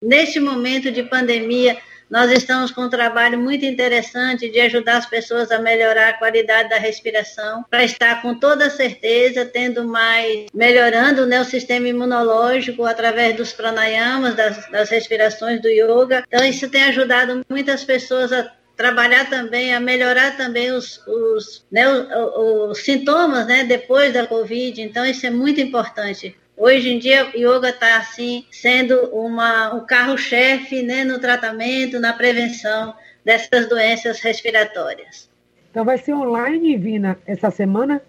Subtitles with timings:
[0.00, 1.76] neste momento de pandemia,
[2.10, 6.68] nós estamos com um trabalho muito interessante de ajudar as pessoas a melhorar a qualidade
[6.68, 13.36] da respiração, para estar com toda certeza tendo mais, melhorando né, o sistema imunológico através
[13.36, 16.24] dos pranayamas, das, das respirações do yoga.
[16.26, 21.86] Então, isso tem ajudado muitas pessoas a trabalhar também, a melhorar também os, os, né,
[21.88, 24.82] os, os sintomas né, depois da Covid.
[24.82, 26.36] Então, isso é muito importante.
[26.60, 32.94] Hoje em dia, yoga está assim sendo uma, um carro-chefe né, no tratamento, na prevenção
[33.24, 35.30] dessas doenças respiratórias.
[35.70, 38.02] Então vai ser online, Vina, essa semana?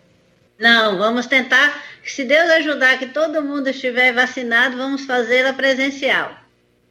[0.59, 6.35] Não, vamos tentar, se Deus ajudar que todo mundo estiver vacinado, vamos fazê-la presencial.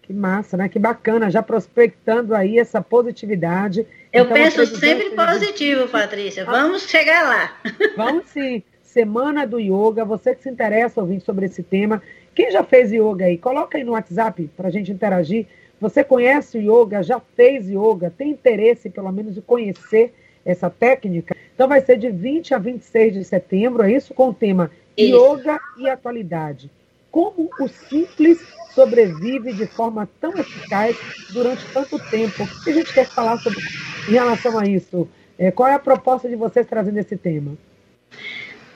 [0.00, 0.66] Que massa, né?
[0.66, 3.86] Que bacana, já prospectando aí essa positividade.
[4.10, 6.42] Eu então, penso sempre positivo, Patrícia.
[6.46, 7.56] Vamos chegar lá.
[7.98, 8.62] Vamos sim.
[8.92, 10.04] Semana do Yoga.
[10.04, 12.02] Você que se interessa ouvir sobre esse tema,
[12.34, 13.38] quem já fez yoga aí?
[13.38, 15.46] Coloca aí no WhatsApp para a gente interagir.
[15.80, 20.12] Você conhece o yoga, já fez yoga, tem interesse pelo menos de conhecer
[20.44, 21.36] essa técnica?
[21.54, 24.12] Então vai ser de 20 a 26 de setembro, é isso?
[24.12, 25.16] Com o tema isso.
[25.16, 26.68] Yoga e Atualidade.
[27.12, 28.40] Como o simples
[28.74, 30.96] sobrevive de forma tão eficaz
[31.32, 32.42] durante tanto tempo?
[32.42, 33.60] O que a gente quer falar sobre,
[34.08, 35.08] em relação a isso?
[35.38, 37.56] É, qual é a proposta de vocês trazendo esse tema?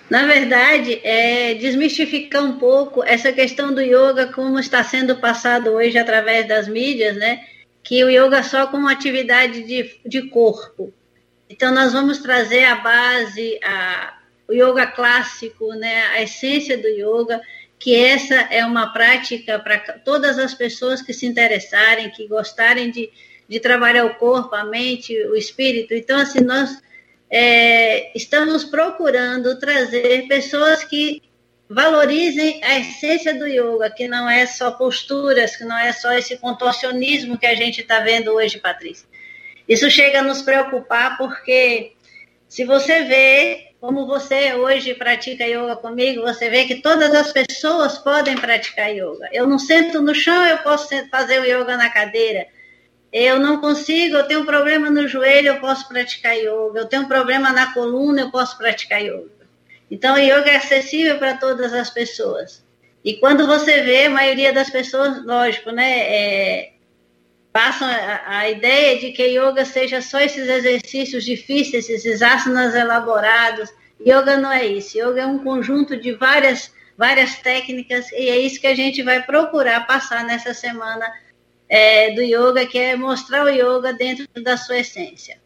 [0.08, 5.96] Na verdade, é desmistificar um pouco essa questão do yoga, como está sendo passado hoje
[5.96, 7.44] através das mídias, né?
[7.82, 10.92] Que o yoga só como atividade de, de corpo.
[11.48, 16.02] Então, nós vamos trazer a base, a, o yoga clássico, né?
[16.08, 17.40] A essência do yoga,
[17.78, 23.10] que essa é uma prática para todas as pessoas que se interessarem, que gostarem de,
[23.48, 25.94] de trabalhar o corpo, a mente, o espírito.
[25.94, 26.78] Então, assim, nós
[27.30, 31.22] é, estamos procurando trazer pessoas que
[31.68, 36.36] valorizem a essência do yoga, que não é só posturas, que não é só esse
[36.36, 39.08] contorcionismo que a gente está vendo hoje, Patrícia.
[39.68, 41.92] Isso chega a nos preocupar porque
[42.48, 47.98] se você vê como você hoje pratica yoga comigo, você vê que todas as pessoas
[47.98, 49.28] podem praticar yoga.
[49.32, 52.46] Eu não sento no chão, eu posso fazer o yoga na cadeira
[53.14, 56.80] eu não consigo, eu tenho um problema no joelho, eu posso praticar yoga.
[56.80, 59.46] Eu tenho um problema na coluna, eu posso praticar yoga.
[59.88, 62.64] Então, yoga é acessível para todas as pessoas.
[63.04, 66.72] E quando você vê, a maioria das pessoas, lógico, né, é,
[67.52, 73.72] passam a, a, ideia de que yoga seja só esses exercícios difíceis, esses asanas elaborados.
[74.04, 74.98] Yoga não é isso.
[74.98, 79.22] Yoga é um conjunto de várias, várias técnicas e é isso que a gente vai
[79.22, 81.06] procurar passar nessa semana
[81.68, 85.38] é, do yoga, que é mostrar o yoga dentro da sua essência.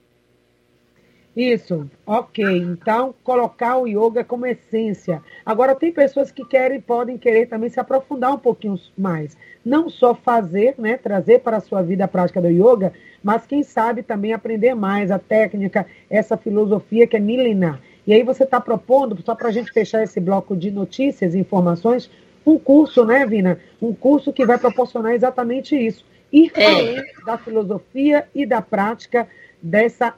[1.38, 2.44] Isso, ok.
[2.44, 5.22] Então, colocar o yoga como essência.
[5.46, 9.36] Agora, tem pessoas que querem, podem querer também se aprofundar um pouquinho mais.
[9.64, 12.92] Não só fazer, né, trazer para a sua vida a prática do yoga,
[13.22, 17.80] mas quem sabe também aprender mais a técnica, essa filosofia que é milenar.
[18.04, 21.38] E aí você está propondo, só para a gente fechar esse bloco de notícias e
[21.38, 22.10] informações,
[22.52, 23.60] um curso, né, Vina?
[23.80, 26.04] Um curso que vai proporcionar exatamente isso.
[26.32, 26.66] Ir é.
[26.66, 29.28] além da filosofia e da prática
[29.62, 30.14] dessa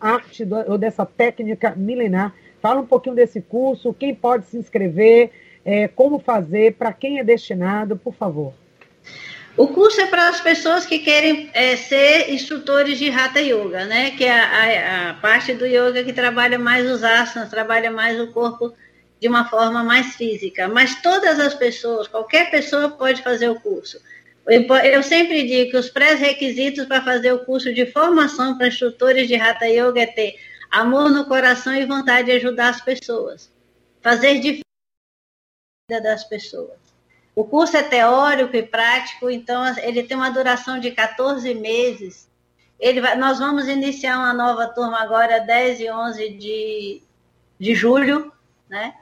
[0.00, 2.34] arte do, ou dessa técnica milenar.
[2.60, 5.30] Fala um pouquinho desse curso, quem pode se inscrever,
[5.64, 8.52] é, como fazer, para quem é destinado, por favor.
[9.56, 14.10] O curso é para as pessoas que querem é, ser instrutores de Hatha Yoga, né?
[14.10, 18.20] Que é a, a, a, parte do yoga que trabalha mais os asanas, trabalha mais
[18.20, 18.74] o corpo
[19.20, 20.68] de uma forma mais física.
[20.68, 24.00] Mas todas as pessoas, qualquer pessoa pode fazer o curso.
[24.46, 29.34] Eu sempre digo que os pré-requisitos para fazer o curso de formação para instrutores de
[29.34, 30.36] Hatha Yoga é ter
[30.70, 33.50] amor no coração e vontade de ajudar as pessoas.
[34.00, 34.62] Fazer diferença
[36.02, 36.78] das pessoas.
[37.34, 42.28] O curso é teórico e prático, então ele tem uma duração de 14 meses.
[43.02, 47.02] Vai, nós vamos iniciar uma nova turma agora, 10 e 11 de,
[47.58, 48.32] de julho,
[48.68, 48.94] né?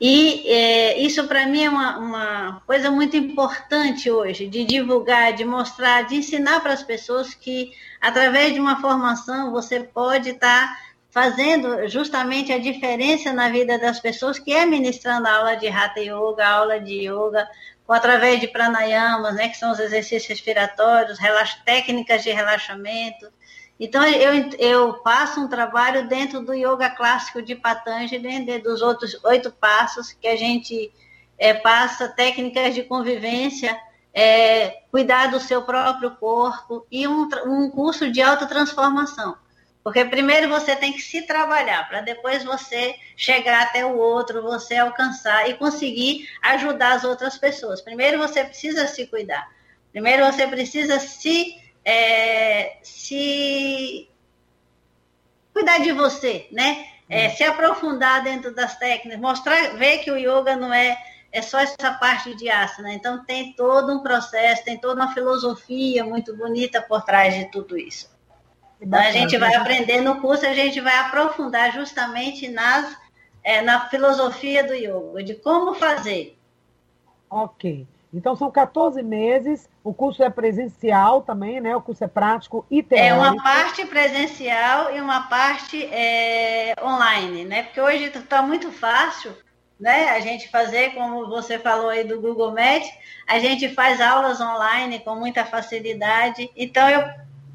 [0.00, 5.44] E é, isso para mim é uma, uma, coisa muito importante hoje, de divulgar, de
[5.44, 7.70] mostrar, de ensinar para as pessoas que,
[8.00, 10.80] através de uma formação, você pode estar tá
[11.10, 16.00] fazendo justamente a diferença na vida das pessoas, que é ministrando a aula de Hatha
[16.00, 17.46] Yoga, aula de Yoga,
[17.86, 21.18] com, através de pranayamas, né, que são os exercícios respiratórios,
[21.64, 23.30] técnicas de relaxamento,
[23.80, 29.18] então, eu, eu faço um trabalho dentro do yoga clássico de Patanjali, dentro dos outros
[29.24, 30.92] oito passos, que a gente
[31.38, 33.74] é, passa técnicas de convivência,
[34.12, 39.36] é, cuidar do seu próprio corpo e um, um curso de autotransformação.
[39.82, 44.76] Porque primeiro você tem que se trabalhar, para depois você chegar até o outro, você
[44.76, 47.80] alcançar e conseguir ajudar as outras pessoas.
[47.80, 49.48] Primeiro você precisa se cuidar.
[49.90, 54.08] Primeiro você precisa se, é, se
[55.52, 56.86] cuidar de você, né?
[57.08, 60.96] É, se aprofundar dentro das técnicas, mostrar, ver que o yoga não é
[61.32, 62.92] é só essa parte de asana.
[62.92, 67.78] Então tem todo um processo, tem toda uma filosofia muito bonita por trás de tudo
[67.78, 68.10] isso.
[68.80, 72.96] Então a gente vai aprender no curso, a gente vai aprofundar justamente nas,
[73.44, 76.36] é, na filosofia do yoga, de como fazer.
[77.28, 77.86] Ok.
[78.12, 81.76] Então são 14 meses, o curso é presencial também, né?
[81.76, 83.08] O curso é prático e teórico.
[83.08, 87.62] É uma parte presencial e uma parte é, online, né?
[87.62, 89.32] Porque hoje está muito fácil,
[89.78, 90.10] né?
[90.10, 92.84] A gente fazer, como você falou aí do Google Meet,
[93.28, 96.50] a gente faz aulas online com muita facilidade.
[96.56, 97.00] Então eu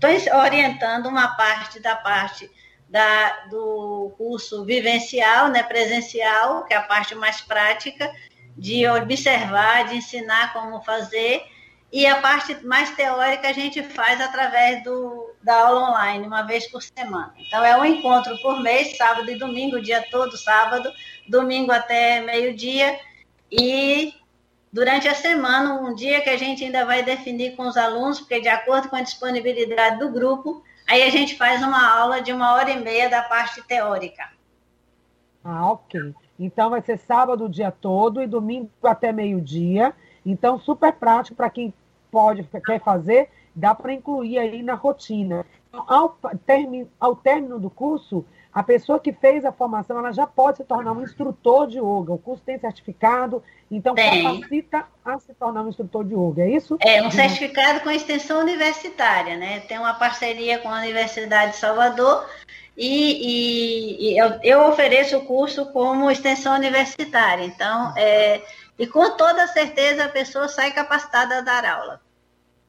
[0.10, 2.50] estou orientando uma parte da parte
[2.88, 8.10] da, do curso vivencial, né, presencial, que é a parte mais prática,
[8.58, 11.46] de observar, de ensinar como fazer,
[11.92, 16.68] e a parte mais teórica a gente faz através do, da aula online, uma vez
[16.68, 17.34] por semana.
[17.38, 20.92] Então, é um encontro por mês, sábado e domingo, dia todo, sábado,
[21.28, 23.00] domingo até meio-dia,
[23.52, 24.14] e
[24.72, 28.42] durante a semana, um dia que a gente ainda vai definir com os alunos, porque
[28.42, 32.54] de acordo com a disponibilidade do grupo, aí a gente faz uma aula de uma
[32.54, 34.30] hora e meia da parte teórica.
[35.44, 36.14] Ah, ok.
[36.40, 39.94] Então vai ser sábado o dia todo e domingo até meio-dia.
[40.26, 41.74] Então, super prático para quem
[42.12, 45.46] pode, quer fazer, dá para incluir aí na rotina.
[45.70, 50.26] Então, ao, termi, ao término do curso, a pessoa que fez a formação, ela já
[50.26, 52.14] pode se tornar um instrutor de yoga.
[52.14, 54.24] O curso tem certificado, então tem.
[54.24, 56.78] capacita a se tornar um instrutor de yoga, é isso?
[56.80, 59.60] É, um certificado com extensão universitária, né?
[59.60, 62.26] Tem uma parceria com a Universidade de Salvador
[62.78, 67.44] e, e, e eu, eu, ofereço o curso como extensão universitária.
[67.44, 68.42] Então, é,
[68.80, 72.00] e com toda certeza a pessoa sai capacitada a dar aula.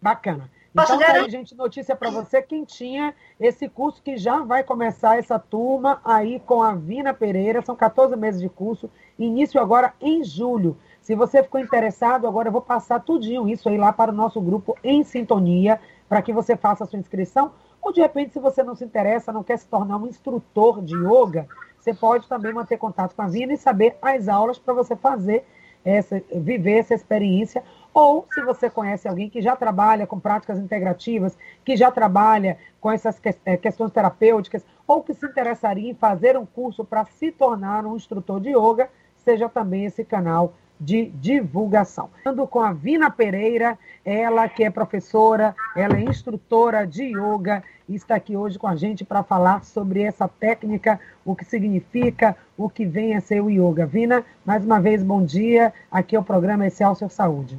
[0.02, 0.50] Bacana.
[0.76, 4.62] Posso então, tá aí, gente, notícia para você, quem tinha esse curso que já vai
[4.62, 9.94] começar essa turma aí com a Vina Pereira, são 14 meses de curso, início agora
[9.98, 10.76] em julho.
[11.00, 14.38] Se você ficou interessado, agora eu vou passar tudinho isso aí lá para o nosso
[14.38, 15.80] grupo em sintonia,
[16.10, 17.52] para que você faça a sua inscrição.
[17.80, 20.94] Ou de repente, se você não se interessa, não quer se tornar um instrutor de
[20.94, 24.94] yoga, você pode também manter contato com a Vina e saber as aulas para você
[24.94, 25.42] fazer
[25.82, 27.62] essa, viver essa experiência
[27.96, 31.34] ou se você conhece alguém que já trabalha com práticas integrativas,
[31.64, 36.44] que já trabalha com essas eh, questões terapêuticas, ou que se interessaria em fazer um
[36.44, 38.90] curso para se tornar um instrutor de yoga,
[39.24, 42.10] seja também esse canal de divulgação.
[42.26, 47.94] Ando com a Vina Pereira, ela que é professora, ela é instrutora de yoga e
[47.94, 52.68] está aqui hoje com a gente para falar sobre essa técnica, o que significa, o
[52.68, 53.86] que vem a ser o yoga.
[53.86, 55.72] Vina, mais uma vez, bom dia.
[55.90, 57.58] Aqui é o programa Excelsior Saúde.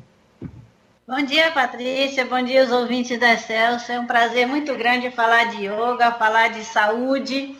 [1.09, 2.25] Bom dia, Patrícia.
[2.25, 3.89] Bom dia, os ouvintes da Celso.
[3.89, 7.57] É um prazer muito grande falar de yoga, falar de saúde,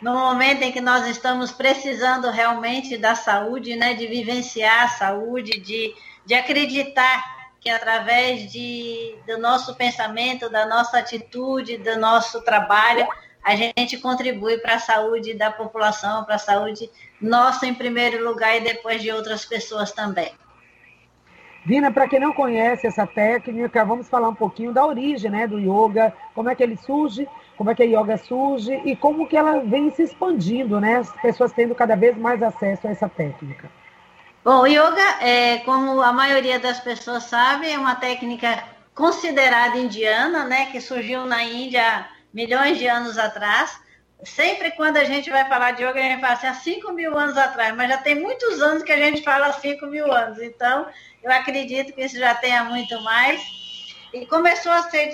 [0.00, 5.58] no momento em que nós estamos precisando realmente da saúde, né, de vivenciar a saúde,
[5.58, 5.92] de,
[6.24, 13.08] de acreditar que através de, do nosso pensamento, da nossa atitude, do nosso trabalho,
[13.42, 16.88] a gente contribui para a saúde da população, para a saúde
[17.20, 20.32] nossa em primeiro lugar e depois de outras pessoas também.
[21.64, 25.58] Dina, para quem não conhece essa técnica, vamos falar um pouquinho da origem né, do
[25.58, 29.36] yoga, como é que ele surge, como é que a yoga surge e como que
[29.36, 30.96] ela vem se expandindo, né?
[30.96, 33.70] As pessoas tendo cada vez mais acesso a essa técnica.
[34.44, 38.62] Bom, o yoga, é, como a maioria das pessoas sabe, é uma técnica
[38.94, 43.80] considerada indiana, né, que surgiu na Índia milhões de anos atrás.
[44.24, 47.16] Sempre quando a gente vai falar de yoga, a gente fala assim, há 5 mil
[47.16, 50.40] anos atrás, mas já tem muitos anos que a gente fala 5 mil anos.
[50.40, 50.86] Então,
[51.22, 53.42] eu acredito que isso já tenha muito mais.
[54.12, 55.10] E começou a ser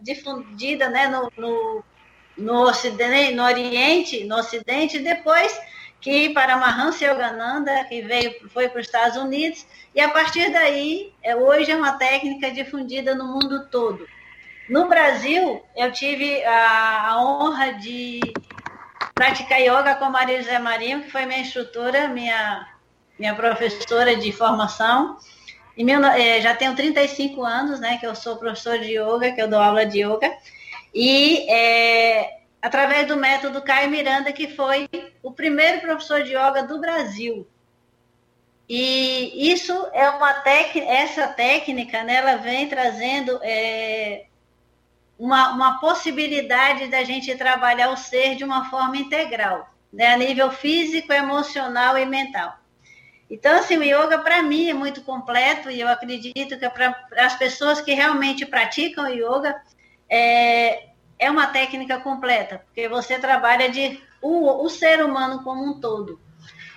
[0.00, 1.84] difundida né, no, no,
[2.36, 5.58] no, ocidente, no Oriente, no Ocidente, depois
[6.00, 9.64] que para Mahansa Yogananda, que veio, foi para os Estados Unidos,
[9.94, 14.06] e a partir daí, é, hoje é uma técnica difundida no mundo todo.
[14.68, 18.20] No Brasil, eu tive a honra de
[19.22, 22.68] praticar yoga com Maria José Marinho, que foi minha instrutora, minha,
[23.16, 25.16] minha professora de formação,
[25.78, 29.46] meu, é, já tenho 35 anos, né, que eu sou professor de yoga, que eu
[29.46, 30.28] dou aula de yoga,
[30.92, 34.88] e é, através do método Caio Miranda, que foi
[35.22, 37.46] o primeiro professor de yoga do Brasil.
[38.68, 44.24] E isso é uma técnica, essa técnica, né, ela vem trazendo é,
[45.22, 50.50] uma, uma possibilidade da gente trabalhar o ser de uma forma integral, né, a nível
[50.50, 52.58] físico, emocional e mental.
[53.30, 57.36] Então, assim, o yoga para mim é muito completo e eu acredito que para as
[57.36, 59.62] pessoas que realmente praticam yoga
[60.10, 65.80] é, é uma técnica completa, porque você trabalha de o, o ser humano como um
[65.80, 66.20] todo.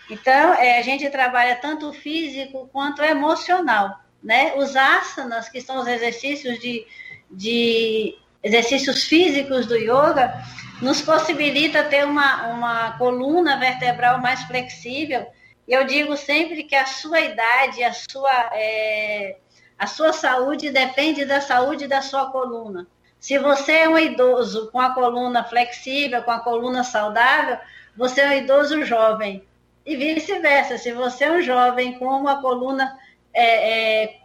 [0.07, 4.53] Então, é, a gente trabalha tanto o físico quanto o emocional, né?
[4.55, 6.85] Os asanas, que são os exercícios de,
[7.31, 10.39] de exercícios físicos do yoga,
[10.79, 15.25] nos possibilita ter uma, uma coluna vertebral mais flexível.
[15.67, 19.37] E eu digo sempre que a sua idade, a sua, é,
[19.79, 22.85] a sua saúde depende da saúde da sua coluna.
[23.19, 27.57] Se você é um idoso com a coluna flexível, com a coluna saudável,
[27.97, 29.43] você é um idoso jovem.
[29.83, 32.95] E vice-versa, se você é um jovem com uma coluna
[33.33, 34.19] é, é,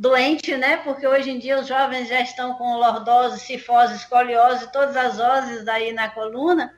[0.00, 0.78] doente, né?
[0.78, 5.68] Porque hoje em dia os jovens já estão com lordose, cifose, escoliose, todas as oses
[5.68, 6.74] aí na coluna.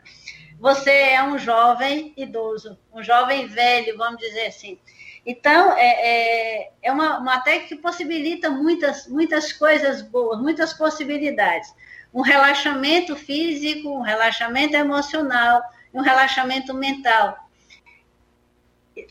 [0.58, 4.76] Você é um jovem idoso, um jovem velho, vamos dizer assim.
[5.24, 11.72] Então, é, é, é uma, uma técnica que possibilita muitas, muitas coisas boas, muitas possibilidades.
[12.12, 15.62] Um relaxamento físico, um relaxamento emocional,
[15.94, 17.38] um relaxamento mental.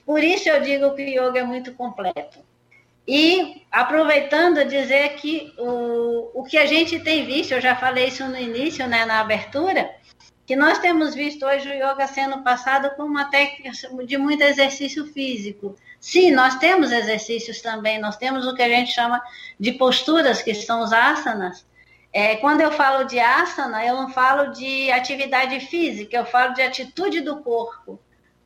[0.06, 2.51] Por isso eu digo que o yoga é muito completo.
[3.08, 8.26] E aproveitando dizer que o, o que a gente tem visto, eu já falei isso
[8.28, 9.90] no início, né, na abertura,
[10.46, 13.72] que nós temos visto hoje o yoga sendo passado como uma técnica
[14.06, 15.76] de muito exercício físico.
[16.00, 19.22] Sim, nós temos exercícios também, nós temos o que a gente chama
[19.60, 21.66] de posturas, que são os asanas.
[22.14, 26.62] É, quando eu falo de asana, eu não falo de atividade física, eu falo de
[26.62, 27.98] atitude do corpo,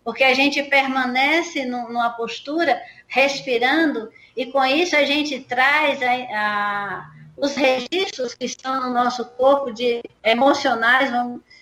[0.05, 7.11] porque a gente permanece numa postura respirando e com isso a gente traz a, a,
[7.35, 11.09] os registros que estão no nosso corpo de emocionais,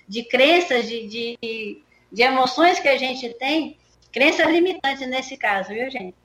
[0.09, 1.81] de crenças, de, de,
[2.11, 3.77] de emoções que a gente tem,
[4.11, 6.15] crenças limitantes nesse caso, viu, gente?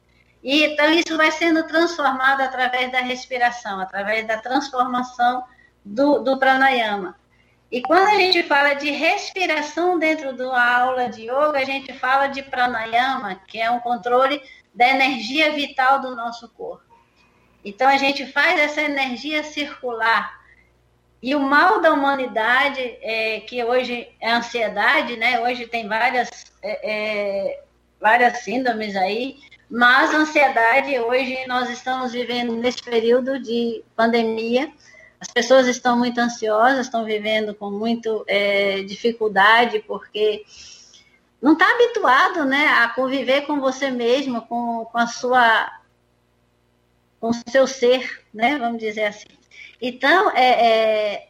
[0.42, 5.44] E então isso vai sendo transformado através da respiração, através da transformação
[5.84, 7.16] do, do pranayama.
[7.70, 12.26] E quando a gente fala de respiração dentro da aula de yoga, a gente fala
[12.26, 14.40] de pranayama, que é um controle
[14.74, 16.84] da energia vital do nosso corpo.
[17.62, 20.38] Então a gente faz essa energia circular.
[21.20, 25.40] E o mal da humanidade, é, que hoje é ansiedade, né?
[25.40, 26.30] Hoje tem várias,
[26.62, 27.62] é, é,
[28.00, 29.36] várias síndromes aí,
[29.68, 34.72] mas ansiedade, hoje nós estamos vivendo nesse período de pandemia,
[35.20, 40.44] as pessoas estão muito ansiosas, estão vivendo com muita é, dificuldade, porque
[41.42, 45.72] não está habituado né, a conviver com você mesmo, com, com a sua
[47.20, 49.26] com o seu ser, né, vamos dizer assim.
[49.82, 51.28] Então, é, é,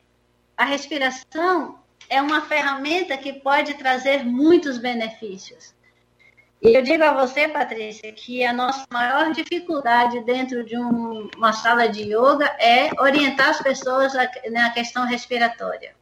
[0.55, 1.79] a respiração
[2.11, 5.75] é uma ferramenta que pode trazer muitos benefícios.
[6.61, 11.53] E eu digo a você, Patrícia, que a nossa maior dificuldade dentro de um, uma
[11.53, 14.13] sala de yoga é orientar as pessoas
[14.51, 15.93] na questão respiratória.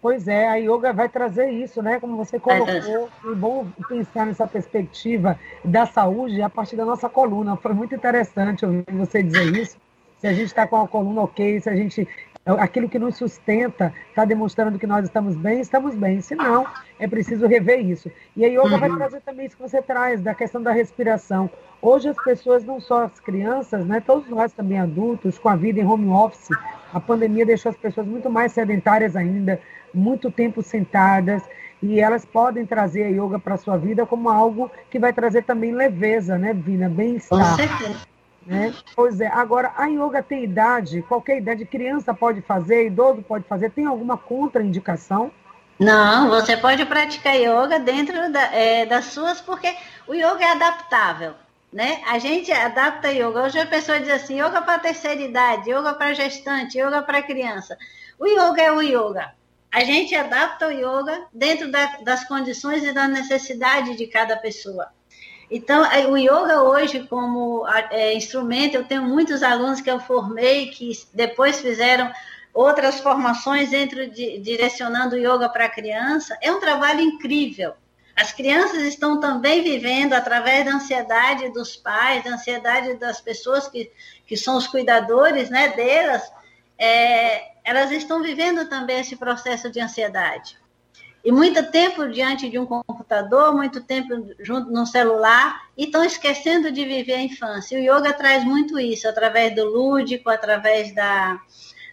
[0.00, 1.98] Pois é, a yoga vai trazer isso, né?
[1.98, 7.56] Como você colocou, é bom pensar nessa perspectiva da saúde a partir da nossa coluna.
[7.56, 9.78] Foi muito interessante ouvir você dizer isso.
[10.18, 12.08] Se a gente está com a coluna ok, se a gente
[12.46, 16.20] aquilo que nos sustenta está demonstrando que nós estamos bem, estamos bem.
[16.20, 16.66] Se não,
[16.98, 18.10] é preciso rever isso.
[18.36, 18.78] E a yoga uhum.
[18.78, 21.50] vai trazer também isso que você traz, da questão da respiração.
[21.80, 25.80] Hoje as pessoas, não só as crianças, né, todos nós também adultos, com a vida
[25.80, 26.48] em home office,
[26.92, 29.60] a pandemia deixou as pessoas muito mais sedentárias ainda,
[29.92, 31.42] muito tempo sentadas
[31.82, 35.42] e elas podem trazer a yoga para a sua vida como algo que vai trazer
[35.44, 36.88] também leveza, né, Vina?
[36.88, 37.56] Bem-estar.
[38.46, 38.74] Né?
[38.94, 43.70] Pois é, agora a yoga tem idade, qualquer idade, criança pode fazer, idoso pode fazer,
[43.70, 45.32] tem alguma contraindicação?
[45.78, 49.74] Não, você pode praticar yoga dentro da, é, das suas, porque
[50.06, 51.34] o yoga é adaptável,
[51.72, 52.02] né?
[52.06, 53.42] A gente adapta yoga.
[53.42, 57.76] Hoje a pessoa diz assim, yoga para terceira idade, yoga para gestante, yoga para criança.
[58.18, 59.32] O yoga é o yoga
[59.74, 64.86] a gente adapta o yoga dentro da, das condições e da necessidade de cada pessoa.
[65.50, 70.70] Então, é, o yoga hoje, como é, instrumento, eu tenho muitos alunos que eu formei
[70.70, 72.12] que depois fizeram
[72.52, 76.38] outras formações dentro de direcionando o yoga para a criança.
[76.40, 77.74] É um trabalho incrível.
[78.16, 83.90] As crianças estão também vivendo através da ansiedade dos pais, da ansiedade das pessoas que,
[84.26, 86.22] que são os cuidadores né, delas.
[86.78, 90.56] É, elas estão vivendo também esse processo de ansiedade.
[91.24, 94.08] E muito tempo diante de um computador, muito tempo
[94.40, 97.78] junto no celular, e estão esquecendo de viver a infância.
[97.78, 101.40] O yoga traz muito isso, através do lúdico, através da.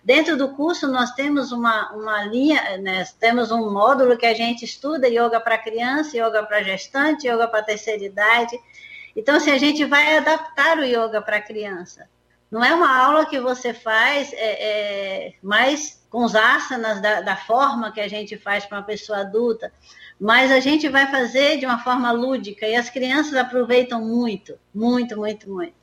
[0.04, 3.06] Dentro do curso, nós temos uma, uma linha, né?
[3.20, 7.64] temos um módulo que a gente estuda yoga para criança, yoga para gestante, yoga para
[7.64, 8.60] terceira idade.
[9.16, 12.10] Então, assim, a gente vai adaptar o yoga para criança.
[12.50, 17.36] Não é uma aula que você faz é, é, mais com os asanas da, da
[17.38, 19.72] forma que a gente faz para uma pessoa adulta,
[20.20, 25.18] mas a gente vai fazer de uma forma lúdica e as crianças aproveitam muito, muito,
[25.18, 25.74] muito, muito.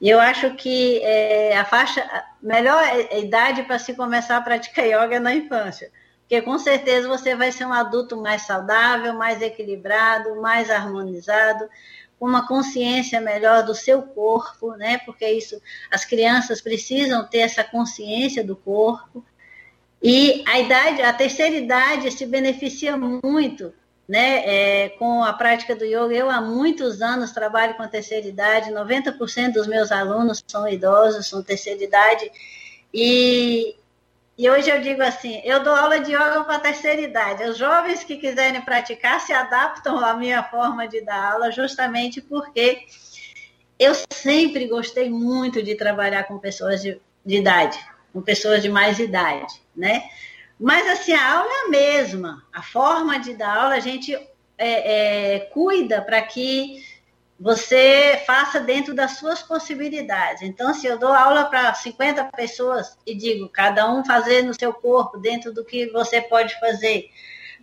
[0.00, 2.04] E eu acho que é, a faixa,
[2.42, 2.82] melhor
[3.12, 5.90] idade para se começar a praticar yoga é na infância.
[6.22, 11.68] Porque com certeza você vai ser um adulto mais saudável, mais equilibrado, mais harmonizado,
[12.18, 14.98] com uma consciência melhor do seu corpo, né?
[15.06, 19.24] Porque isso, as crianças precisam ter essa consciência do corpo.
[20.02, 23.72] E a idade, a terceira idade se beneficia muito
[24.08, 26.14] né, é, com a prática do yoga.
[26.14, 31.28] Eu há muitos anos trabalho com a terceira idade, 90% dos meus alunos são idosos,
[31.28, 32.30] são terceira idade,
[32.92, 33.76] e,
[34.38, 37.44] e hoje eu digo assim, eu dou aula de yoga para a terceira idade.
[37.44, 42.86] Os jovens que quiserem praticar se adaptam à minha forma de dar aula, justamente porque
[43.78, 47.78] eu sempre gostei muito de trabalhar com pessoas de, de idade,
[48.12, 50.02] com pessoas de mais idade, né?
[50.58, 54.12] Mas assim, a aula é a mesma, a forma de dar aula a gente
[54.58, 56.84] é, é, cuida para que
[57.38, 60.42] você faça dentro das suas possibilidades.
[60.42, 64.72] Então, se eu dou aula para 50 pessoas e digo, cada um fazer no seu
[64.72, 67.08] corpo, dentro do que você pode fazer.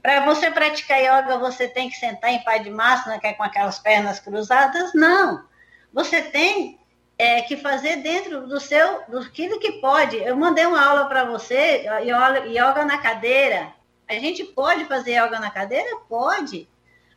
[0.01, 3.43] Para você praticar yoga, você tem que sentar em pai de máquina, que é com
[3.43, 4.93] aquelas pernas cruzadas?
[4.93, 5.43] Não.
[5.91, 6.79] Você tem
[7.17, 10.17] é, que fazer dentro do seu, do que pode.
[10.17, 13.73] Eu mandei uma aula para você, yoga na cadeira.
[14.07, 15.97] A gente pode fazer yoga na cadeira?
[16.09, 16.67] Pode.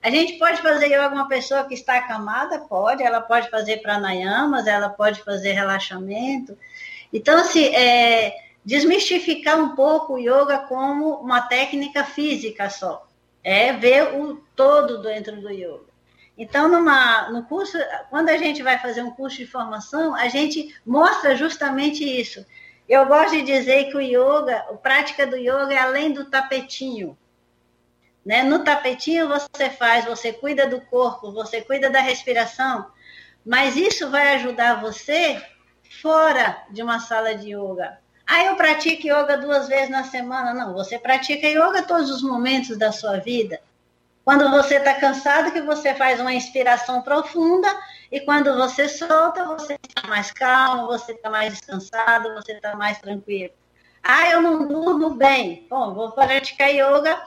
[0.00, 2.60] A gente pode fazer yoga uma pessoa que está acamada?
[2.60, 3.02] Pode.
[3.02, 6.56] Ela pode fazer pranayamas, ela pode fazer relaxamento.
[7.12, 13.06] Então, assim, é, desmistificar um pouco o yoga como uma técnica física só.
[13.42, 15.87] É ver o todo dentro do yoga.
[16.38, 17.76] Então, numa, no curso,
[18.10, 22.46] quando a gente vai fazer um curso de formação, a gente mostra justamente isso.
[22.88, 27.18] Eu gosto de dizer que o yoga, a prática do yoga é além do tapetinho.
[28.24, 28.44] Né?
[28.44, 32.86] No tapetinho você faz, você cuida do corpo, você cuida da respiração,
[33.44, 35.42] mas isso vai ajudar você
[36.00, 37.98] fora de uma sala de yoga.
[38.24, 40.54] Ah, eu pratico yoga duas vezes na semana.
[40.54, 43.58] Não, você pratica yoga todos os momentos da sua vida.
[44.28, 47.66] Quando você está cansado, que você faz uma inspiração profunda,
[48.12, 52.98] e quando você solta, você está mais calmo, você está mais descansado, você está mais
[52.98, 53.54] tranquilo.
[54.02, 55.66] Ah, eu não durmo bem.
[55.70, 57.18] Bom, vou praticar yoga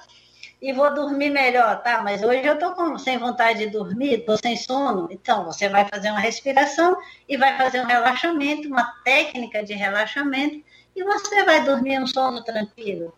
[0.61, 2.03] e vou dormir melhor, tá?
[2.03, 5.07] Mas hoje eu estou sem vontade de dormir, estou sem sono.
[5.09, 6.95] Então, você vai fazer uma respiração
[7.27, 10.63] e vai fazer um relaxamento, uma técnica de relaxamento,
[10.95, 13.11] e você vai dormir um sono tranquilo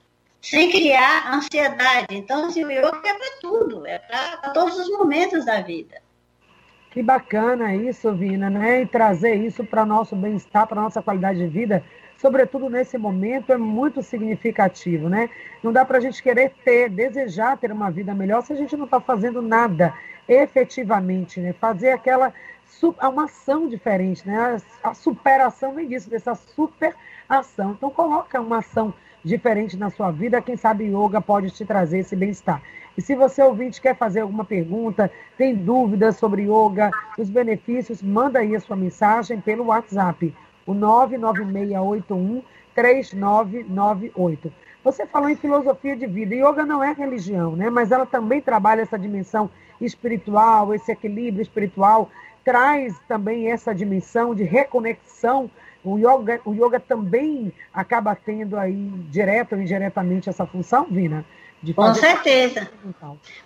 [0.43, 2.07] sem criar ansiedade.
[2.11, 6.01] Então, assim, o yoga é para tudo, é para todos os momentos da vida.
[6.91, 8.81] Que bacana isso, Vina, né?
[8.81, 11.83] E trazer isso para nosso bem-estar, para nossa qualidade de vida,
[12.17, 15.29] sobretudo nesse momento, é muito significativo, né?
[15.63, 18.75] Não dá para a gente querer ter, desejar ter uma vida melhor se a gente
[18.75, 19.93] não está fazendo nada
[20.27, 21.53] efetivamente, né?
[21.53, 22.33] Fazer aquela
[23.01, 24.57] uma ação diferente, né?
[24.83, 26.93] A superação vem disso, dessa super
[27.29, 27.71] ação.
[27.71, 32.15] Então coloca uma ação diferente na sua vida, quem sabe yoga pode te trazer esse
[32.15, 32.61] bem-estar.
[32.97, 38.39] E se você ouvinte quer fazer alguma pergunta, tem dúvidas sobre yoga, os benefícios, manda
[38.39, 40.33] aí a sua mensagem pelo WhatsApp,
[40.65, 42.43] o 99681
[42.75, 44.51] 3998.
[44.83, 46.35] Você falou em filosofia de vida.
[46.35, 47.69] Yoga não é religião, né?
[47.69, 52.09] Mas ela também trabalha essa dimensão espiritual, esse equilíbrio espiritual,
[52.43, 55.49] traz também essa dimensão de reconexão
[55.83, 61.25] o yoga, o yoga também acaba tendo aí, direto ou indiretamente, essa função, Vina?
[61.75, 62.69] Com certeza.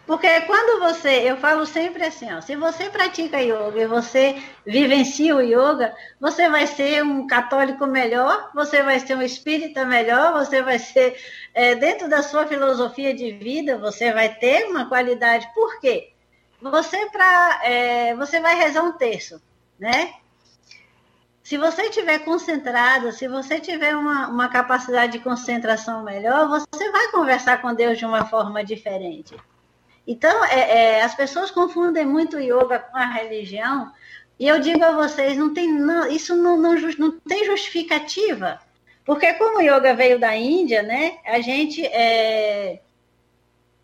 [0.08, 5.36] Porque quando você, eu falo sempre assim, ó, se você pratica yoga e você vivencia
[5.36, 10.64] o yoga, você vai ser um católico melhor, você vai ser um espírita melhor, você
[10.64, 11.16] vai ser,
[11.54, 15.48] é, dentro da sua filosofia de vida, você vai ter uma qualidade.
[15.54, 16.10] Por quê?
[16.60, 19.40] Você, pra, é, você vai rezar um terço,
[19.80, 20.12] né?
[21.48, 27.10] Se você estiver concentrado, se você tiver uma, uma capacidade de concentração melhor, você vai
[27.10, 29.34] conversar com Deus de uma forma diferente.
[30.06, 33.90] Então, é, é, as pessoas confundem muito yoga com a religião,
[34.38, 38.60] e eu digo a vocês, não tem, não, isso não, não, não, tem justificativa.
[39.06, 42.82] Porque como o yoga veio da Índia, né, a gente é,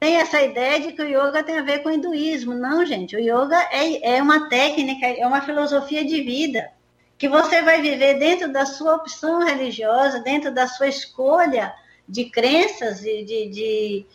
[0.02, 2.56] tem essa ideia de que o yoga tem a ver com o hinduísmo.
[2.56, 6.70] Não, gente, o yoga é, é uma técnica, é uma filosofia de vida
[7.18, 11.74] que você vai viver dentro da sua opção religiosa, dentro da sua escolha
[12.08, 14.06] de crenças e de, de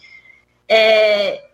[0.69, 1.49] é,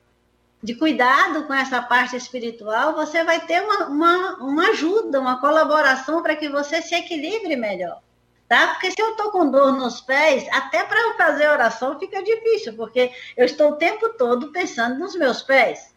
[0.65, 6.23] de cuidado com essa parte espiritual, você vai ter uma, uma, uma ajuda, uma colaboração
[6.23, 8.01] para que você se equilibre melhor.
[8.49, 8.69] Tá?
[8.69, 12.75] Porque se eu estou com dor nos pés, até para eu fazer oração fica difícil,
[12.77, 15.94] porque eu estou o tempo todo pensando nos meus pés.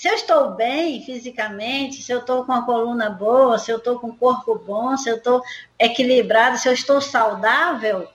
[0.00, 3.98] Se eu estou bem fisicamente, se eu estou com a coluna boa, se eu estou
[3.98, 5.42] com o corpo bom, se eu estou
[5.78, 8.08] equilibrado, se eu estou saudável,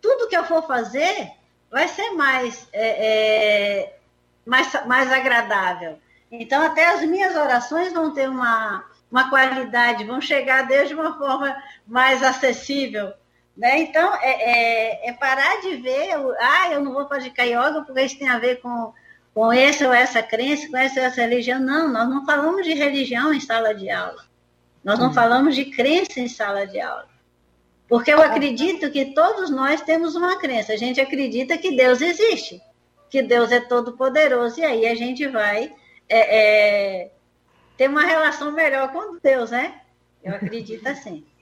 [0.00, 1.30] tudo que eu for fazer
[1.70, 3.98] vai ser mais é, é,
[4.46, 5.98] mais, mais agradável.
[6.32, 11.54] Então, até as minhas orações vão ter uma, uma qualidade, vão chegar desde uma forma
[11.86, 13.12] mais acessível.
[13.54, 13.80] Né?
[13.80, 18.18] Então, é, é, é parar de ver, ah, eu não vou praticar yoga porque isso
[18.18, 18.94] tem a ver com,
[19.38, 21.60] com essa ou essa crença, com essa ou essa religião.
[21.60, 24.24] Não, nós não falamos de religião em sala de aula.
[24.82, 27.08] Nós não falamos de crença em sala de aula.
[27.88, 30.72] Porque eu acredito que todos nós temos uma crença.
[30.72, 32.60] A gente acredita que Deus existe
[33.10, 35.74] que Deus é todo poderoso, e aí a gente vai
[36.08, 37.10] é, é,
[37.76, 39.80] ter uma relação melhor com Deus, né?
[40.22, 41.24] Eu acredito assim.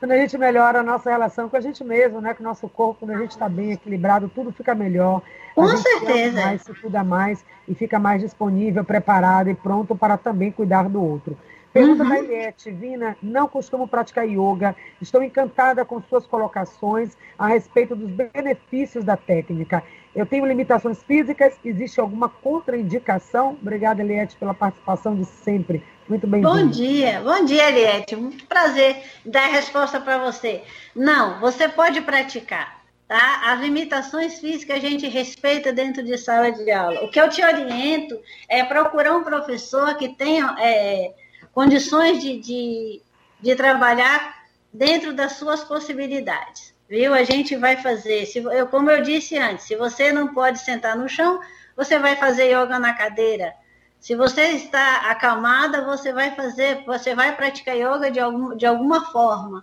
[0.00, 2.32] Quando a gente melhora a nossa relação com a gente mesmo, né?
[2.32, 5.20] Com o nosso corpo, quando a gente está bem equilibrado, tudo fica melhor.
[5.54, 6.40] Com a certeza.
[6.40, 11.02] mais, se cuida mais e fica mais disponível, preparado e pronto para também cuidar do
[11.04, 11.36] outro.
[11.70, 12.08] Pergunta uhum.
[12.08, 18.10] da Eliette, Vina, não costumo praticar yoga, estou encantada com suas colocações a respeito dos
[18.10, 19.82] benefícios da técnica.
[20.12, 23.56] Eu tenho limitações físicas, existe alguma contraindicação?
[23.60, 25.84] Obrigada, Eliette, pela participação de sempre.
[26.10, 28.16] Muito bem Bom dia, bom dia, Eliette.
[28.16, 30.64] Muito prazer dar a resposta para você.
[30.92, 32.80] Não, você pode praticar.
[33.06, 33.52] Tá?
[33.52, 37.04] As limitações físicas a gente respeita dentro de sala de aula.
[37.04, 41.14] O que eu te oriento é procurar um professor que tenha é,
[41.52, 43.02] condições de, de,
[43.40, 44.34] de trabalhar
[44.72, 47.14] dentro das suas possibilidades viu?
[47.14, 50.96] A gente vai fazer, se, eu, como eu disse antes, se você não pode sentar
[50.96, 51.40] no chão,
[51.76, 53.54] você vai fazer yoga na cadeira.
[54.00, 59.04] Se você está acalmada, você vai fazer, você vai praticar yoga de, algum, de alguma
[59.12, 59.62] forma.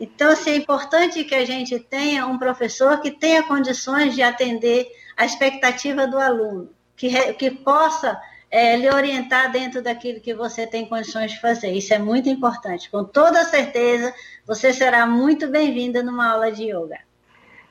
[0.00, 4.88] Então, assim, é importante que a gente tenha um professor que tenha condições de atender
[5.14, 8.18] a expectativa do aluno, que, que possa
[8.50, 11.70] é, lhe orientar dentro daquilo que você tem condições de fazer.
[11.72, 12.90] Isso é muito importante.
[12.90, 14.14] Com toda certeza,
[14.46, 16.98] você será muito bem-vinda numa aula de yoga.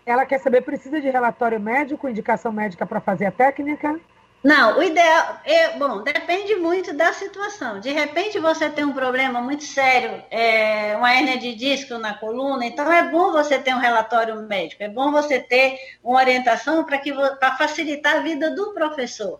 [0.06, 3.99] Ela quer saber, precisa de relatório médico, indicação médica para fazer a técnica?
[4.43, 7.79] Não, o ideal, é, bom, depende muito da situação.
[7.79, 12.65] De repente você tem um problema muito sério, é, uma hernia de disco na coluna,
[12.65, 17.58] então é bom você ter um relatório médico, é bom você ter uma orientação para
[17.58, 19.39] facilitar a vida do professor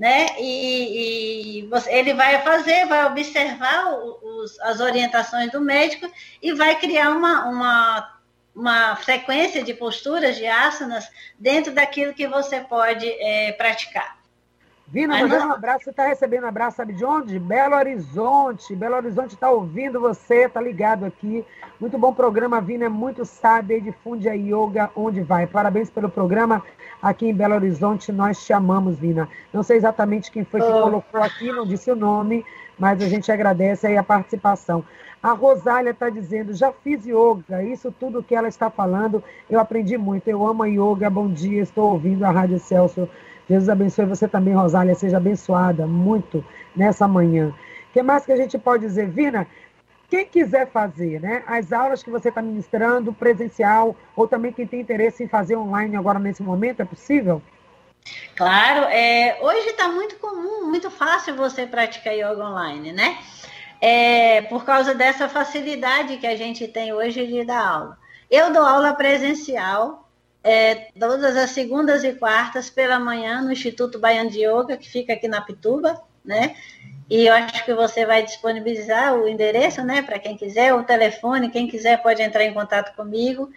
[0.00, 0.28] né?
[0.38, 3.92] E, e você, ele vai fazer, vai observar
[4.22, 6.10] os, as orientações do médico
[6.42, 8.19] e vai criar uma, uma,
[8.54, 11.08] uma sequência de posturas, de asanas,
[11.38, 14.20] dentro daquilo que você pode é, praticar.
[14.92, 17.38] Vina, mandando um abraço, você está recebendo um abraço, sabe de onde?
[17.38, 18.74] Belo Horizonte.
[18.74, 21.46] Belo Horizonte está ouvindo você, está ligado aqui.
[21.78, 25.46] Muito bom programa, Vina, é muito sábio e difunde a yoga onde vai.
[25.46, 26.60] Parabéns pelo programa
[27.00, 29.28] aqui em Belo Horizonte, nós chamamos, Vina.
[29.52, 30.82] Não sei exatamente quem foi que oh.
[30.82, 32.44] colocou aqui, não disse o nome,
[32.80, 34.84] mas a gente agradece aí a participação.
[35.22, 39.96] A Rosália está dizendo, já fiz yoga, isso tudo que ela está falando, eu aprendi
[39.96, 40.26] muito.
[40.26, 43.08] Eu amo a yoga, bom dia, estou ouvindo a Rádio Celso
[43.50, 44.94] Jesus abençoe você também, Rosália.
[44.94, 46.44] Seja abençoada muito
[46.76, 47.48] nessa manhã.
[47.48, 49.08] O que mais que a gente pode dizer?
[49.08, 49.44] Vina,
[50.08, 51.42] quem quiser fazer, né?
[51.48, 55.96] As aulas que você está ministrando, presencial, ou também quem tem interesse em fazer online
[55.96, 57.42] agora nesse momento, é possível?
[58.34, 63.18] Claro, é, hoje está muito comum, muito fácil você praticar yoga online, né?
[63.80, 67.98] É, por causa dessa facilidade que a gente tem hoje de dar aula.
[68.30, 70.08] Eu dou aula presencial
[70.42, 75.12] é, todas as segundas e quartas pela manhã no Instituto Baiano de Yoga, que fica
[75.12, 76.56] aqui na Pituba, né?
[77.08, 81.50] E eu acho que você vai disponibilizar o endereço, né, para quem quiser, o telefone,
[81.50, 83.50] quem quiser pode entrar em contato comigo.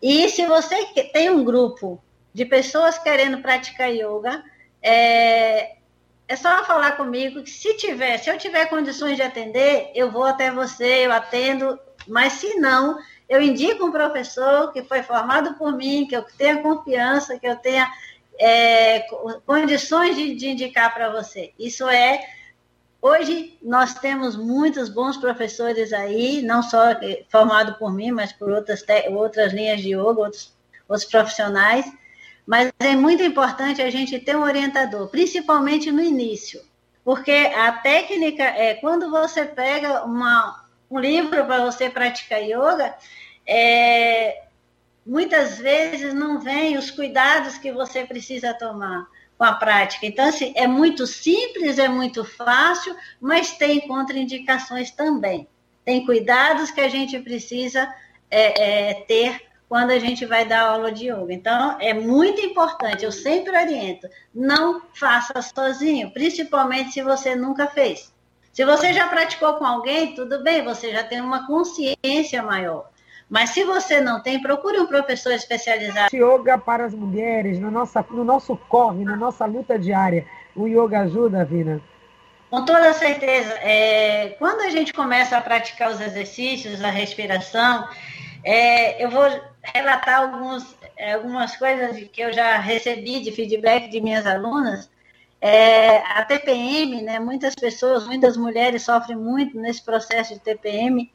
[0.00, 2.02] E se você tem um grupo
[2.36, 4.44] de pessoas querendo praticar yoga,
[4.82, 5.76] é,
[6.28, 10.24] é só falar comigo que se tiver, se eu tiver condições de atender, eu vou
[10.24, 15.72] até você, eu atendo, mas se não, eu indico um professor que foi formado por
[15.72, 17.90] mim, que eu tenha confiança, que eu tenha
[18.38, 19.06] é,
[19.46, 21.54] condições de, de indicar para você.
[21.58, 22.20] Isso é.
[23.00, 26.82] Hoje nós temos muitos bons professores aí, não só
[27.30, 30.54] formado por mim, mas por outras, outras linhas de yoga, outros,
[30.86, 31.90] outros profissionais.
[32.46, 36.62] Mas é muito importante a gente ter um orientador, principalmente no início,
[37.04, 42.94] porque a técnica é quando você pega uma, um livro para você praticar yoga,
[43.44, 44.44] é,
[45.04, 49.06] muitas vezes não vem os cuidados que você precisa tomar.
[49.38, 50.06] com a prática.
[50.06, 55.46] Então, assim, é muito simples, é muito fácil, mas tem contraindicações também.
[55.84, 57.86] Tem cuidados que a gente precisa
[58.30, 61.32] é, é, ter quando a gente vai dar aula de yoga.
[61.32, 68.14] Então, é muito importante, eu sempre oriento, não faça sozinho, principalmente se você nunca fez.
[68.52, 72.88] Se você já praticou com alguém, tudo bem, você já tem uma consciência maior.
[73.28, 76.14] Mas se você não tem, procure um professor especializado.
[76.14, 80.24] Yoga para as mulheres, no, nossa, no nosso corre, na nossa luta diária,
[80.54, 81.82] o yoga ajuda, Vina?
[82.48, 83.52] Com toda certeza.
[83.60, 87.86] É, quando a gente começa a praticar os exercícios, a respiração,
[88.46, 89.24] é, eu vou
[89.60, 90.76] relatar alguns,
[91.14, 94.88] algumas coisas que eu já recebi de feedback de minhas alunas.
[95.40, 101.12] É, a TPM, né, muitas pessoas, muitas mulheres sofrem muito nesse processo de TPM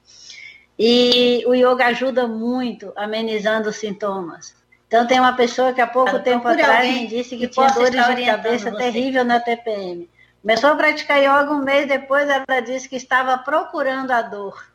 [0.77, 4.53] e o yoga ajuda muito amenizando os sintomas.
[4.85, 7.67] Então, tem uma pessoa que há pouco então, tempo atrás me disse que, que tinha
[7.67, 8.77] dores de cabeça você.
[8.77, 10.09] terrível na TPM.
[10.41, 14.65] Começou a praticar yoga um mês depois, ela disse que estava procurando a dor.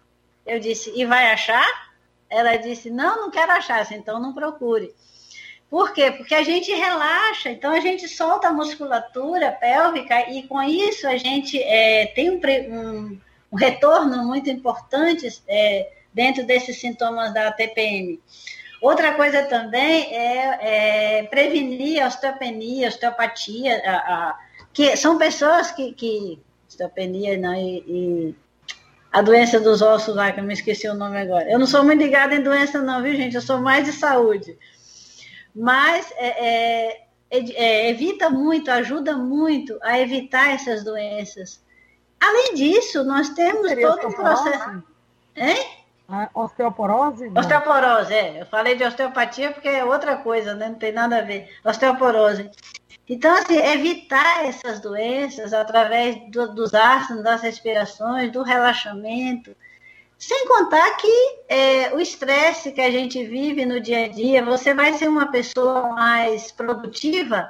[0.47, 1.67] Eu disse, e vai achar?
[2.29, 4.95] Ela disse, não, não quero achar, então não procure.
[5.69, 6.13] Por quê?
[6.13, 11.17] Porque a gente relaxa, então a gente solta a musculatura pélvica e com isso a
[11.17, 13.21] gente é, tem um, um,
[13.53, 18.21] um, retorno muito importante é, dentro desses sintomas da TPM.
[18.81, 24.39] Outra coisa também é, é prevenir a osteopenia, a osteopatia, a, a,
[24.73, 28.35] que são pessoas que, que osteopenia não, e, e,
[29.17, 31.51] a doença dos ossos lá, que eu me esqueci o nome agora.
[31.51, 33.35] Eu não sou muito ligada em doença não, viu, gente?
[33.35, 34.59] Eu sou mais de saúde.
[35.55, 41.65] Mas é, é, é evita muito, ajuda muito a evitar essas doenças.
[42.21, 44.83] Além disso, nós temos todo um processo...
[45.35, 45.67] Hein?
[46.07, 47.31] A osteoporose?
[47.31, 47.41] Não.
[47.41, 48.43] Osteoporose, é.
[48.43, 50.69] Eu falei de osteopatia porque é outra coisa, né?
[50.69, 51.49] Não tem nada a ver.
[51.65, 52.51] Osteoporose.
[53.09, 59.55] Então, assim, evitar essas doenças através do, dos ácidos, das respirações, do relaxamento.
[60.19, 64.75] Sem contar que é, o estresse que a gente vive no dia a dia, você
[64.75, 67.49] vai ser uma pessoa mais produtiva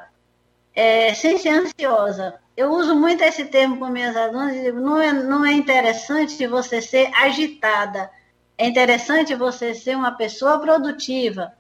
[0.74, 2.34] é, sem ser ansiosa.
[2.54, 6.82] Eu uso muito esse termo com minhas alunas digo, não é, não é interessante você
[6.82, 8.10] ser agitada,
[8.58, 11.52] é interessante você ser uma pessoa produtiva,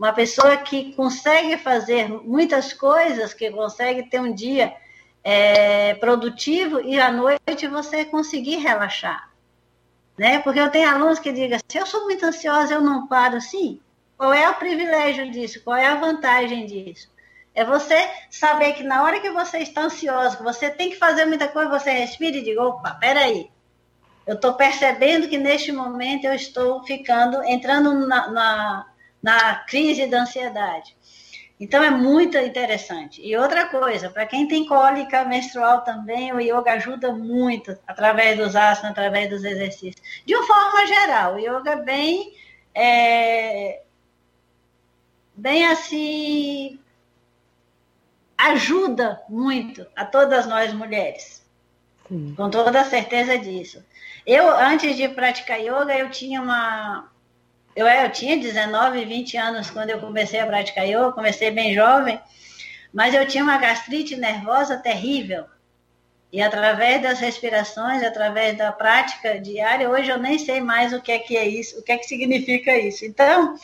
[0.00, 4.74] uma pessoa que consegue fazer muitas coisas, que consegue ter um dia
[5.22, 9.30] é, produtivo e à noite você conseguir relaxar.
[10.18, 10.38] Né?
[10.38, 13.78] Porque eu tenho alunos que digam, se eu sou muito ansiosa, eu não paro, sim.
[14.16, 15.62] Qual é o privilégio disso?
[15.62, 17.10] Qual é a vantagem disso?
[17.54, 21.26] É você saber que na hora que você está ansioso, que você tem que fazer
[21.26, 23.50] muita coisa, você respira e diga, opa, peraí,
[24.26, 28.89] eu estou percebendo que neste momento eu estou ficando, entrando na, na,
[29.22, 30.96] na crise da ansiedade.
[31.60, 33.20] Então é muito interessante.
[33.22, 38.56] E outra coisa, para quem tem cólica menstrual também, o yoga ajuda muito através dos
[38.56, 40.02] asanas, através dos exercícios.
[40.24, 42.34] De uma forma geral, o yoga é bem,
[42.74, 43.82] é,
[45.36, 46.80] bem assim,
[48.38, 51.46] ajuda muito a todas nós mulheres.
[52.08, 52.34] Sim.
[52.34, 53.84] Com toda a certeza disso.
[54.26, 57.09] Eu, antes de praticar yoga, eu tinha uma.
[57.74, 62.20] Eu, eu tinha 19, 20 anos quando eu comecei a praticar yoga, comecei bem jovem,
[62.92, 65.44] mas eu tinha uma gastrite nervosa terrível.
[66.32, 71.10] E através das respirações, através da prática diária, hoje eu nem sei mais o que
[71.10, 73.04] é que é isso, o que é que significa isso.
[73.04, 73.56] Então,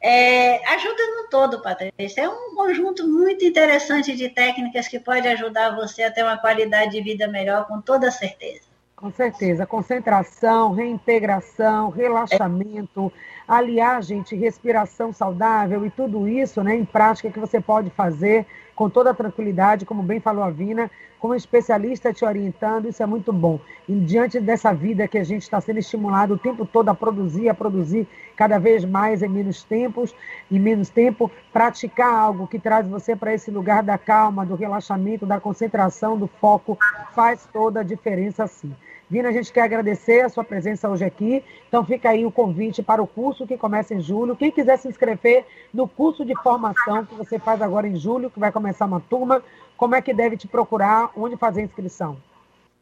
[0.00, 2.22] é, ajuda no todo, Patrícia.
[2.22, 6.92] É um conjunto muito interessante de técnicas que pode ajudar você a ter uma qualidade
[6.92, 8.73] de vida melhor, com toda certeza.
[9.04, 9.66] Com certeza.
[9.66, 13.12] Concentração, reintegração, relaxamento,
[13.46, 18.88] aliar, gente, respiração saudável e tudo isso né, em prática que você pode fazer com
[18.88, 20.90] toda a tranquilidade, como bem falou a Vina,
[21.20, 23.60] com um especialista te orientando, isso é muito bom.
[23.86, 27.50] E diante dessa vida que a gente está sendo estimulado o tempo todo a produzir,
[27.50, 30.14] a produzir cada vez mais em menos tempos,
[30.50, 35.26] em menos tempo, praticar algo que traz você para esse lugar da calma, do relaxamento,
[35.26, 36.78] da concentração, do foco,
[37.14, 38.74] faz toda a diferença sim.
[39.08, 41.44] Vina, a gente quer agradecer a sua presença hoje aqui.
[41.68, 44.36] Então fica aí o convite para o curso que começa em julho.
[44.36, 48.40] Quem quiser se inscrever no curso de formação que você faz agora em julho, que
[48.40, 49.42] vai começar uma turma,
[49.76, 52.16] como é que deve te procurar, onde fazer a inscrição?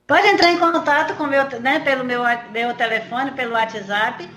[0.06, 4.28] Pode entrar em contato com meu, né, pelo meu, meu telefone, pelo WhatsApp,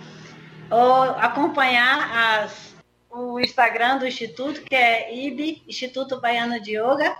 [0.69, 2.75] ou acompanhar as,
[3.09, 7.15] o Instagram do Instituto, que é IB, Instituto Baiano de Yoga,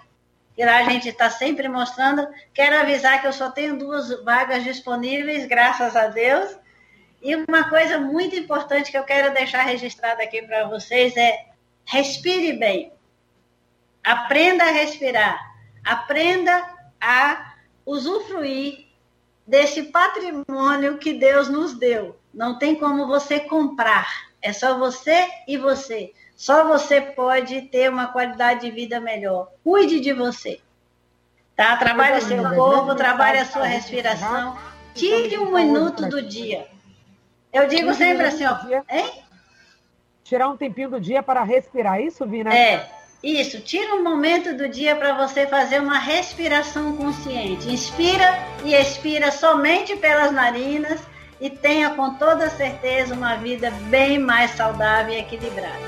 [0.57, 2.27] e lá a gente está sempre mostrando.
[2.53, 6.57] Quero avisar que eu só tenho duas vagas disponíveis, graças a Deus.
[7.21, 11.47] E uma coisa muito importante que eu quero deixar registrada aqui para vocês é
[11.83, 12.93] respire bem.
[14.03, 15.39] Aprenda a respirar.
[15.83, 16.63] Aprenda
[17.01, 18.85] a usufruir
[19.45, 22.17] desse patrimônio que Deus nos deu.
[22.33, 24.07] Não tem como você comprar.
[24.41, 26.13] É só você e você.
[26.35, 29.49] Só você pode ter uma qualidade de vida melhor.
[29.63, 30.59] Cuide de você.
[31.55, 31.77] Tá?
[31.77, 34.57] Trabalhe seu corpo, trabalhe a sua respiração.
[34.93, 36.67] Tire um minuto do dia.
[37.53, 38.57] Eu digo sempre assim, ó.
[38.89, 39.11] Hein?
[40.23, 42.53] Tirar um tempinho do dia para respirar, isso, Vina?
[42.53, 42.89] É,
[43.23, 43.61] isso.
[43.61, 47.69] Tira um momento do dia para você fazer uma respiração consciente.
[47.69, 50.99] Inspira e expira somente pelas narinas
[51.39, 55.85] e tenha com toda certeza uma vida bem mais saudável e equilibrada.